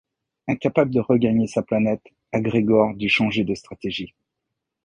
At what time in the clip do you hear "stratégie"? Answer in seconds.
3.53-4.15